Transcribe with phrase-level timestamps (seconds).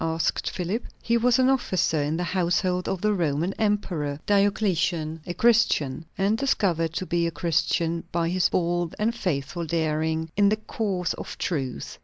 [0.03, 0.83] asked Philip.
[0.99, 6.39] "He was an officer in the household of the Roman emperor, Diocletian; a Christian; and
[6.39, 11.37] discovered to be a Christian by his bold and faithful daring in the cause of
[11.37, 11.99] truth.